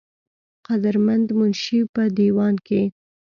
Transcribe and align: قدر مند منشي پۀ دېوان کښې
قدر 0.65 0.95
مند 1.05 1.27
منشي 1.39 1.79
پۀ 1.93 2.03
دېوان 2.15 2.55
کښې 2.65 2.81